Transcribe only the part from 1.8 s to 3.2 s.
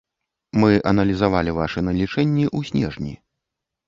налічэнні ў снежні.